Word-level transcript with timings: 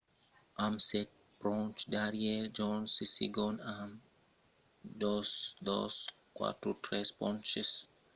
amb 0.65 0.77
sèt 0.87 1.09
ponches 1.41 1.89
darrièr 1.93 2.43
johnson 2.57 3.03
es 3.05 3.11
segond 3.17 3.57
amb 3.77 3.91
2 5.01 5.65
243 5.65 7.19
ponches 7.19 7.69